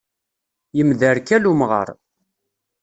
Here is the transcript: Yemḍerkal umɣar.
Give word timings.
Yemḍerkal 0.77 1.43
umɣar. 1.51 1.89